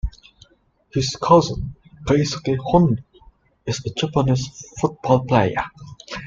[0.93, 1.75] His cousin
[2.07, 3.03] Keisuke Honda
[3.67, 4.47] is a Japanese
[4.79, 5.61] football player.